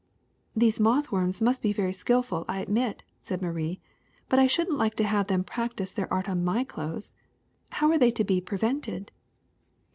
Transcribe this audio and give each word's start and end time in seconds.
''These 0.57 0.79
moth 0.79 1.09
woiTns 1.09 1.43
must 1.43 1.61
be 1.61 1.71
very 1.73 1.93
skilful, 1.93 2.43
I 2.47 2.59
ad 2.59 2.69
mit,'' 2.69 3.03
said 3.19 3.39
Marie, 3.39 3.79
"but 4.29 4.39
I 4.39 4.47
should 4.47 4.67
n't 4.67 4.79
like 4.79 4.95
to 4.95 5.03
have 5.03 5.27
them 5.27 5.43
practice 5.43 5.91
their 5.91 6.11
art 6.11 6.27
on 6.27 6.43
my 6.43 6.63
clothes. 6.63 7.13
How 7.69 7.87
are 7.91 7.99
they 7.99 8.09
to 8.09 8.15
to 8.23 8.23
be 8.23 8.41
prevented?" 8.41 9.11